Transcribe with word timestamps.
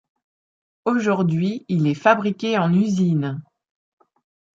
Aujourd'hui, 0.85 1.63
il 1.67 1.85
est 1.85 1.93
fabriqué 1.93 2.57
en 2.57 2.73
usine. 2.73 3.39